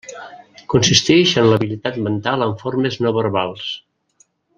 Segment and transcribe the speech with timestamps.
[0.73, 3.69] Consistix en l'habilitat mental amb formes no verbals.